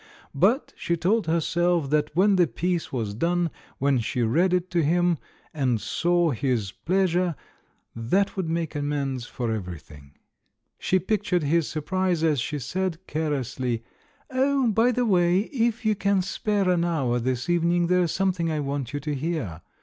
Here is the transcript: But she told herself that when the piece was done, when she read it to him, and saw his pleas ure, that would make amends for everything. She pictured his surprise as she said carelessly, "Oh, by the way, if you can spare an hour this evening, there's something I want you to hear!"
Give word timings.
But 0.33 0.73
she 0.75 0.97
told 0.97 1.27
herself 1.27 1.91
that 1.91 2.09
when 2.15 2.35
the 2.35 2.47
piece 2.47 2.91
was 2.91 3.13
done, 3.13 3.51
when 3.77 3.99
she 3.99 4.23
read 4.23 4.51
it 4.51 4.71
to 4.71 4.81
him, 4.81 5.19
and 5.53 5.79
saw 5.79 6.31
his 6.31 6.71
pleas 6.71 7.13
ure, 7.13 7.35
that 7.95 8.35
would 8.35 8.49
make 8.49 8.73
amends 8.73 9.27
for 9.27 9.51
everything. 9.51 10.13
She 10.79 10.97
pictured 10.97 11.43
his 11.43 11.67
surprise 11.69 12.23
as 12.23 12.39
she 12.41 12.57
said 12.57 12.97
carelessly, 13.05 13.83
"Oh, 14.31 14.69
by 14.71 14.91
the 14.91 15.05
way, 15.05 15.41
if 15.41 15.85
you 15.85 15.93
can 15.93 16.23
spare 16.23 16.67
an 16.71 16.83
hour 16.83 17.19
this 17.19 17.47
evening, 17.47 17.85
there's 17.85 18.11
something 18.11 18.49
I 18.51 18.59
want 18.59 18.93
you 18.93 18.99
to 19.01 19.13
hear!" 19.13 19.61